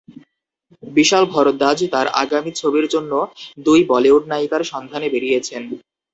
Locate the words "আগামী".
2.23-2.51